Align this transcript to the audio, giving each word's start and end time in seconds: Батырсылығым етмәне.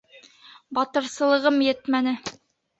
Батырсылығым 0.77 1.63
етмәне. 1.69 2.19